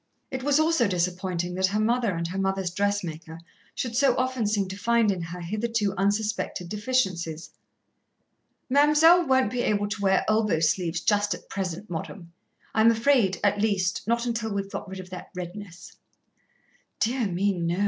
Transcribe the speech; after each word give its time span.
It 0.31 0.41
was 0.41 0.59
also 0.59 0.87
disappointing 0.87 1.53
that 1.53 1.67
her 1.67 1.79
mother 1.79 2.15
and 2.15 2.27
her 2.29 2.39
mother's 2.39 2.71
dressmaker 2.71 3.39
should 3.75 3.95
so 3.95 4.17
often 4.17 4.47
seem 4.47 4.67
to 4.69 4.75
find 4.75 5.11
in 5.11 5.21
her 5.21 5.41
hitherto 5.41 5.93
unsuspected 5.95 6.69
deficiencies. 6.69 7.51
"Mam'selle 8.67 9.27
won't 9.27 9.51
be 9.51 9.61
able 9.61 9.87
to 9.89 10.01
wear 10.01 10.25
elbow 10.27 10.59
sleeves 10.59 11.01
just 11.01 11.35
at 11.35 11.49
present, 11.49 11.87
Móddam, 11.91 12.29
I'm 12.73 12.89
afraid 12.89 13.39
at 13.43 13.61
least, 13.61 14.07
not 14.07 14.25
until 14.25 14.51
we've 14.51 14.71
got 14.71 14.89
rid 14.89 14.99
of 14.99 15.11
that 15.11 15.29
redness." 15.35 15.95
"Dear 16.99 17.27
me, 17.27 17.53
no! 17.59 17.79